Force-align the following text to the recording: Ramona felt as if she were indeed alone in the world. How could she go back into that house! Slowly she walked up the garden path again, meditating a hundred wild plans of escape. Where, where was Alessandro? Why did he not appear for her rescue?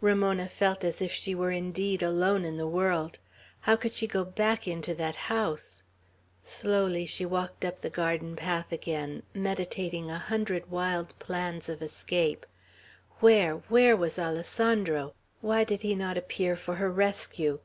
Ramona 0.00 0.48
felt 0.48 0.82
as 0.82 1.02
if 1.02 1.12
she 1.12 1.34
were 1.34 1.50
indeed 1.50 2.02
alone 2.02 2.46
in 2.46 2.56
the 2.56 2.66
world. 2.66 3.18
How 3.60 3.76
could 3.76 3.92
she 3.92 4.06
go 4.06 4.24
back 4.24 4.66
into 4.66 4.94
that 4.94 5.14
house! 5.14 5.82
Slowly 6.42 7.04
she 7.04 7.26
walked 7.26 7.66
up 7.66 7.80
the 7.82 7.90
garden 7.90 8.34
path 8.34 8.72
again, 8.72 9.24
meditating 9.34 10.10
a 10.10 10.16
hundred 10.18 10.70
wild 10.70 11.12
plans 11.18 11.68
of 11.68 11.82
escape. 11.82 12.46
Where, 13.20 13.56
where 13.68 13.94
was 13.94 14.18
Alessandro? 14.18 15.12
Why 15.42 15.64
did 15.64 15.82
he 15.82 15.94
not 15.94 16.16
appear 16.16 16.56
for 16.56 16.76
her 16.76 16.90
rescue? 16.90 17.58